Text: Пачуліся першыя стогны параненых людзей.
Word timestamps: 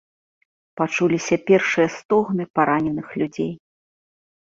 Пачуліся 0.81 1.35
першыя 1.53 1.87
стогны 1.99 2.43
параненых 2.59 3.07
людзей. 3.21 3.51